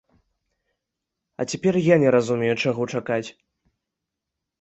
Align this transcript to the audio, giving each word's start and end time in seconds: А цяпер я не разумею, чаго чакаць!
А 1.43 1.45
цяпер 1.53 1.73
я 1.93 1.97
не 2.03 2.09
разумею, 2.15 2.49
чаго 2.63 2.81
чакаць! 2.95 3.29